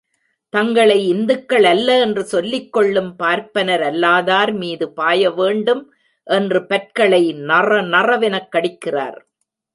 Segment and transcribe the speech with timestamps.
[0.49, 5.93] தங்களை இந்துக்கள் அல்ல என்று சொல்லிக் கொள்ளும் பார்ப்பனரல்லாதார் மீது பாய வேண்டும்
[6.23, 9.19] என்று பற்களை நறநறவெனக் கடிக்கிறார்.